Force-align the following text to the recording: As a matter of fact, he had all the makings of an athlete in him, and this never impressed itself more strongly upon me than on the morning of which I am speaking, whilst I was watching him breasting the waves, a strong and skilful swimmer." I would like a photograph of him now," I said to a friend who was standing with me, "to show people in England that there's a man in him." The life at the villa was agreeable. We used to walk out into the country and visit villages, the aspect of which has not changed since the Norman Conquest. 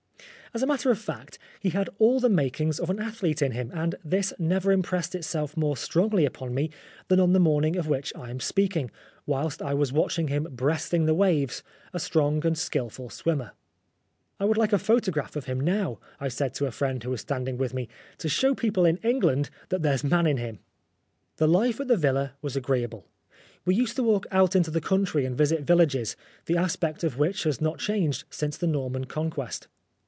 As 0.53 0.61
a 0.61 0.67
matter 0.67 0.91
of 0.91 0.99
fact, 0.99 1.39
he 1.61 1.69
had 1.69 1.89
all 1.97 2.19
the 2.19 2.27
makings 2.27 2.77
of 2.77 2.89
an 2.89 2.99
athlete 2.99 3.41
in 3.41 3.53
him, 3.53 3.71
and 3.73 3.95
this 4.03 4.33
never 4.37 4.73
impressed 4.73 5.15
itself 5.15 5.55
more 5.55 5.77
strongly 5.77 6.25
upon 6.25 6.53
me 6.53 6.69
than 7.07 7.21
on 7.21 7.31
the 7.31 7.39
morning 7.39 7.77
of 7.77 7.87
which 7.87 8.11
I 8.17 8.29
am 8.29 8.41
speaking, 8.41 8.91
whilst 9.25 9.61
I 9.61 9.73
was 9.73 9.93
watching 9.93 10.27
him 10.27 10.45
breasting 10.51 11.05
the 11.05 11.13
waves, 11.13 11.63
a 11.93 12.01
strong 12.01 12.45
and 12.45 12.57
skilful 12.57 13.09
swimmer." 13.09 13.51
I 14.41 14.43
would 14.43 14.57
like 14.57 14.73
a 14.73 14.77
photograph 14.77 15.37
of 15.37 15.45
him 15.45 15.57
now," 15.57 15.99
I 16.19 16.27
said 16.27 16.53
to 16.55 16.65
a 16.65 16.71
friend 16.71 17.01
who 17.01 17.11
was 17.11 17.21
standing 17.21 17.55
with 17.57 17.73
me, 17.73 17.87
"to 18.17 18.27
show 18.27 18.53
people 18.53 18.83
in 18.83 18.97
England 18.97 19.49
that 19.69 19.83
there's 19.83 20.03
a 20.03 20.07
man 20.07 20.27
in 20.27 20.35
him." 20.35 20.59
The 21.37 21.47
life 21.47 21.79
at 21.79 21.87
the 21.87 21.95
villa 21.95 22.33
was 22.41 22.57
agreeable. 22.57 23.07
We 23.63 23.73
used 23.75 23.95
to 23.95 24.03
walk 24.03 24.25
out 24.31 24.53
into 24.53 24.69
the 24.69 24.81
country 24.81 25.23
and 25.25 25.37
visit 25.37 25.61
villages, 25.61 26.17
the 26.45 26.57
aspect 26.57 27.05
of 27.05 27.17
which 27.17 27.43
has 27.43 27.61
not 27.61 27.79
changed 27.79 28.25
since 28.29 28.57
the 28.57 28.67
Norman 28.67 29.05
Conquest. 29.05 29.69